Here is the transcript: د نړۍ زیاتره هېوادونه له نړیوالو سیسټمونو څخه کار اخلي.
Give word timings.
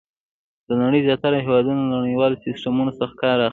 د 0.67 0.69
نړۍ 0.81 0.99
زیاتره 1.07 1.37
هېوادونه 1.45 1.81
له 1.91 1.95
نړیوالو 2.05 2.41
سیسټمونو 2.45 2.91
څخه 2.99 3.13
کار 3.23 3.37
اخلي. 3.41 3.49